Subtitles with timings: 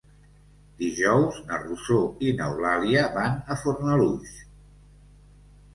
[0.83, 1.99] Dijous na Rosó
[2.29, 4.35] i n'Eulàlia van a Fornalutx.